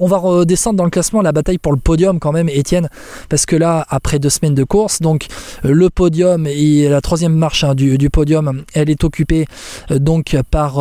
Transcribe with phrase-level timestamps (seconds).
[0.00, 2.88] on va redescendre dans le classement la bataille pour le podium quand même, Étienne,
[3.28, 5.26] parce que là, après deux semaines de course, donc
[5.62, 9.46] le podium et la troisième marche hein, du, podium, elle est occupée
[9.90, 10.74] donc par,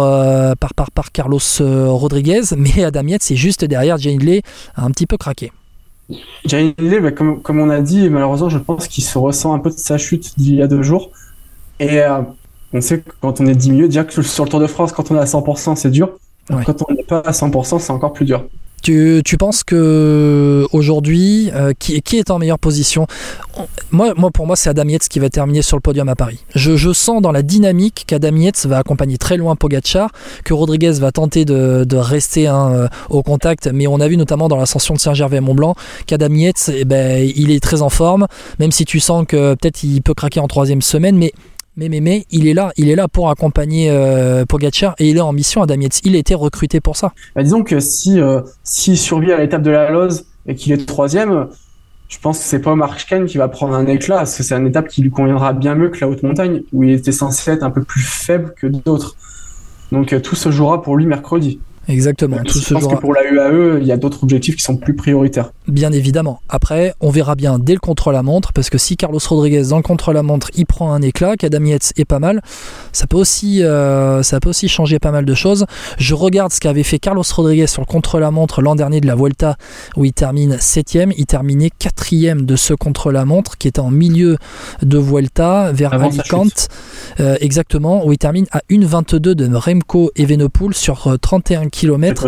[0.58, 3.98] par, par, par, Carlos Rodriguez, mais Adam Yates est juste derrière.
[3.98, 4.42] Jane Lee
[4.76, 5.52] a un petit peu craqué.
[6.46, 9.60] Jane Lee, bah, comme, comme, on a dit, malheureusement, je pense qu'il se ressent un
[9.60, 11.12] peu de sa chute d'il y a deux jours.
[11.80, 12.02] Et
[12.74, 15.12] on sait que quand on est diminué, déjà que sur le Tour de France, quand
[15.12, 16.12] on est à 100%, c'est dur.
[16.48, 18.46] Quand on n'est pas à 100%, c'est encore plus dur.
[18.82, 23.08] Tu, tu penses que aujourd'hui, euh, qui, qui, est en meilleure position
[23.92, 26.40] moi, moi, pour moi, c'est Adam Yates qui va terminer sur le podium à Paris.
[26.56, 30.12] Je, je sens dans la dynamique qu'Adam Yates va accompagner très loin Pogacar,
[30.44, 34.18] que Rodriguez va tenter de, de rester hein, euh, au contact, mais on a vu
[34.18, 35.76] notamment dans l'ascension de Saint-Gervais-Mont-Blanc
[36.06, 38.28] qu'Adam Yates, eh ben, il est très en forme,
[38.60, 41.34] même si tu sens que peut-être il peut craquer en troisième semaine, mais
[41.76, 44.44] mais, mais, mais, il est là, il est là pour accompagner euh,
[45.00, 46.02] et il est en mission à Damietz.
[46.04, 47.14] Il a été recruté pour ça.
[47.36, 50.86] Bah, disons que si euh, s'il survit à l'étape de la Loze et qu'il est
[50.86, 51.48] troisième,
[52.10, 54.68] je pense que c'est pas Mark qui va prendre un éclat, parce que c'est une
[54.68, 57.64] étape qui lui conviendra bien mieux que la haute montagne, où il était censé être
[57.64, 59.16] un peu plus faible que d'autres.
[59.92, 61.60] Donc euh, tout se jouera pour lui mercredi.
[61.90, 62.38] Exactement.
[62.46, 64.96] Tout je pense que pour la UAE, il y a d'autres objectifs qui sont plus
[64.96, 65.52] prioritaires.
[65.68, 66.40] Bien évidemment.
[66.48, 70.52] Après, on verra bien dès le contre-la-montre, parce que si Carlos Rodriguez dans le contre-la-montre,
[70.56, 72.42] il prend un éclat, qu'Adam Yates est pas mal,
[72.94, 75.66] ça peut aussi, euh, ça peut aussi changer pas mal de choses.
[75.98, 79.58] Je regarde ce qu'avait fait Carlos Rodriguez sur le contre-la-montre l'an dernier de la Vuelta,
[79.98, 84.38] où il termine 7 Il terminait 4 de ce contre-la-montre, qui était en milieu
[84.84, 86.68] de Vuelta, vers Alicante.
[87.20, 92.28] Euh, exactement, où il termine à 1,22 de Remco Evenepoel sur 31 km km.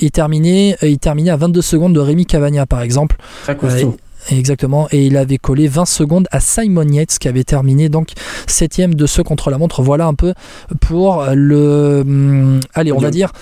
[0.00, 3.16] Il terminait, euh, il terminait à 22 secondes de Rémi Cavagna, par exemple.
[3.42, 3.96] Très costaud.
[4.30, 8.08] Exactement, et il avait collé 20 secondes à Simon Yates qui avait terminé donc
[8.46, 9.82] septième de ce contre-la-montre.
[9.82, 10.34] Voilà un peu
[10.80, 13.32] pour le, hum, allez, on va dire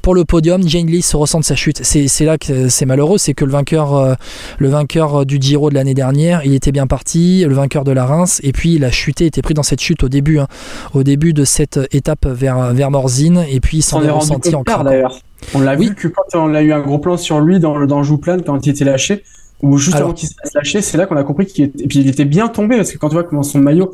[0.00, 0.66] pour le podium.
[0.66, 1.82] Jane Lee se ressent de sa chute.
[1.84, 4.14] C'est là que c'est malheureux, c'est que le vainqueur, euh,
[4.58, 8.04] le vainqueur du Giro de l'année dernière, il était bien parti, le vainqueur de la
[8.04, 10.48] Reims, et puis il a chuté, était pris dans cette chute au début, hein,
[10.94, 14.84] au début de cette étape vers vers Morzine, et puis il s'en est, ressenti encore.
[15.54, 17.86] On l'a vu que quand on a eu un gros plan sur lui dans le
[17.86, 19.22] dans Jouplan quand il était lâché
[19.62, 21.84] ou juste avant qu'il se lâcher, c'est là qu'on a compris qu'il était...
[21.84, 23.92] Et puis il était bien tombé, parce que quand tu vois comment son maillot,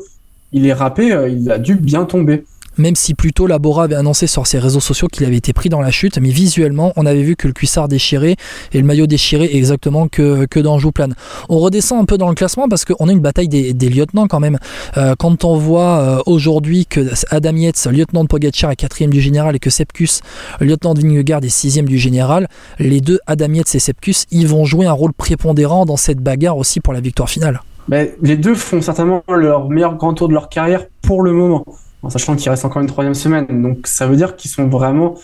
[0.51, 2.43] il est râpé, euh, il a dû bien tomber
[2.79, 5.81] même si plutôt Labora avait annoncé sur ses réseaux sociaux qu'il avait été pris dans
[5.81, 8.35] la chute, mais visuellement, on avait vu que le cuissard déchiré
[8.73, 11.09] et le maillot déchiré exactement que, que dans Jouplan.
[11.49, 14.39] On redescend un peu dans le classement parce qu'on a une bataille des, lieutenants quand
[14.39, 14.57] même.
[14.97, 19.21] Euh, quand on voit euh, aujourd'hui que Adam Yates, lieutenant de Pogacar, est quatrième du
[19.21, 20.21] général et que Sepkus,
[20.61, 22.47] lieutenant de Vingegaard, est sixième du général,
[22.79, 26.57] les deux Adam Yates et Sepkus, ils vont jouer un rôle prépondérant dans cette bagarre
[26.57, 27.61] aussi pour la victoire finale.
[27.89, 31.65] Mais les deux font certainement leur meilleur grand tour de leur carrière pour le moment
[32.03, 33.63] en sachant qu'il reste encore une troisième semaine.
[33.63, 35.15] Donc ça veut dire qu'ils sont vraiment.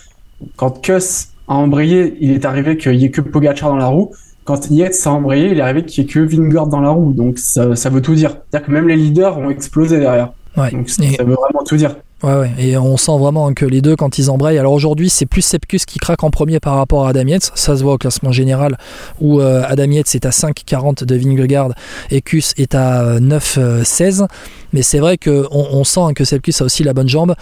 [0.56, 4.10] Quand Kuss a embrayé, il est arrivé qu'il n'y ait que Pogacar dans la roue.
[4.44, 7.12] Quand Yates a embrayé, il est arrivé qu'il n'y ait que Vingard dans la roue.
[7.12, 8.30] Donc ça, ça veut tout dire.
[8.50, 10.32] C'est-à-dire que même les leaders ont explosé derrière.
[10.72, 11.94] Donc ça veut vraiment tout dire.
[12.22, 15.26] Ouais, ouais, et on sent vraiment que les deux, quand ils embrayent, alors aujourd'hui, c'est
[15.26, 18.32] plus Sepkus qui craque en premier par rapport à Adam ça se voit au classement
[18.32, 18.78] général,
[19.20, 21.72] où euh, est à 5,40 de Vingegaard
[22.10, 24.26] et Kus est à 9,16, euh,
[24.72, 27.34] mais c'est vrai qu'on on sent que Sepkus a aussi la bonne jambe,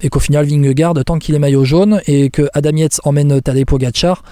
[0.00, 3.66] et qu'au final, Vingegaard, tant qu'il est maillot jaune, et que Adam Yates emmène Tadej
[3.66, 4.22] Pogacar,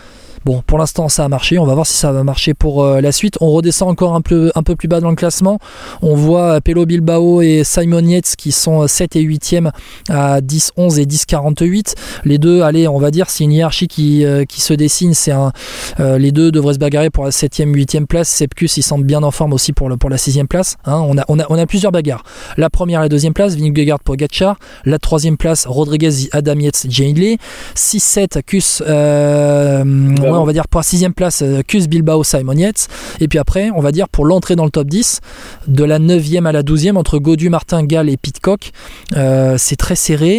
[0.46, 1.58] Bon, pour l'instant, ça a marché.
[1.58, 3.36] On va voir si ça va marcher pour euh, la suite.
[3.42, 5.58] On redescend encore un peu, un peu plus bas dans le classement.
[6.00, 9.70] On voit euh, Pelo Bilbao et Simon Yates qui sont 7 euh, et 8e
[10.08, 11.94] à 10, 11 et 10, 48.
[12.24, 15.12] Les deux, allez, on va dire, c'est une hiérarchie qui, qui se dessine.
[15.12, 15.52] C'est un,
[15.98, 18.28] les deux devraient se bagarrer pour la 7e, 8e place.
[18.28, 20.76] Sepkus, il semble bien en forme aussi pour, le, pour la 6e place.
[20.86, 21.02] Hein.
[21.06, 22.22] on, a, on, a, on a plusieurs bagarres.
[22.56, 24.56] La première, la deuxième place, Vingegaard pour Gatchar.
[24.86, 27.38] La troisième place, Rodriguez, Adam Yates, Jane Lee.
[27.76, 28.82] 6-7, Kus,
[30.38, 32.88] on va dire pour la sixième place, Cus euh, Bilbao, Simon Yates.
[33.20, 35.20] Et puis après, on va dire pour l'entrée dans le top 10,
[35.66, 38.70] de la 9e à la 12e, entre Godu, Martin, Gall et Pitcock,
[39.16, 40.38] euh, c'est très serré.